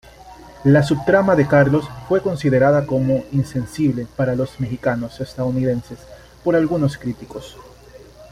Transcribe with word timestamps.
La 0.63 0.81
subtrama 0.81 1.35
de 1.35 1.45
Carlos 1.47 1.85
fue 2.09 2.23
considerada 2.23 2.87
como 2.87 3.23
insensible 3.33 4.07
para 4.15 4.33
los 4.35 4.59
mexicano-estadounidenses 4.59 5.99
por 6.43 6.55
algunos 6.55 6.97
críticos. 6.97 7.55